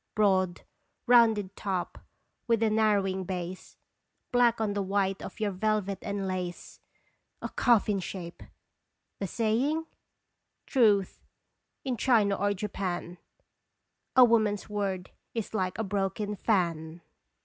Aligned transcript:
Broad, 0.15 0.63
rounded 1.05 1.55
top 1.55 1.99
with 2.47 2.63
a 2.63 2.71
narrowing 2.71 3.23
base, 3.23 3.77
Black 4.31 4.59
on 4.59 4.73
the 4.73 4.81
white 4.81 5.21
of 5.21 5.39
your 5.39 5.51
velvet 5.51 5.99
and 6.01 6.27
lace, 6.27 6.79
A 7.39 7.49
coffin 7.49 7.99
shape! 7.99 8.41
The 9.19 9.27
saying? 9.27 9.85
Truth 10.65 11.21
in 11.85 11.97
China 11.97 12.33
or 12.33 12.55
Japan 12.55 13.19
A 14.15 14.25
woman's 14.25 14.67
word 14.67 15.11
is 15.35 15.53
like 15.53 15.77
a 15.77 15.83
broken 15.83 16.35
fan 16.35 17.01